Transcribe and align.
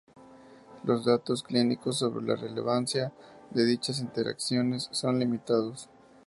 Los 0.83 1.05
datos 1.05 1.43
clínicos 1.43 1.99
sobre 1.99 2.25
la 2.25 2.35
relevancia 2.35 3.13
de 3.51 3.63
dichas 3.65 3.99
interacciones 3.99 4.87
son 4.91 5.19
limitados. 5.19 5.89